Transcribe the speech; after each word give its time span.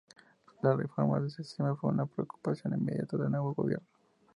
La 0.63 0.75
reforma 0.75 1.19
de 1.19 1.27
este 1.27 1.43
sistema 1.43 1.75
fue 1.75 1.91
una 1.91 2.07
preocupación 2.07 2.73
inmediata 2.75 3.17
del 3.17 3.29
nuevo 3.29 3.53
gobierno. 3.53 3.85